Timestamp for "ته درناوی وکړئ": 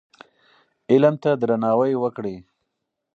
1.23-2.35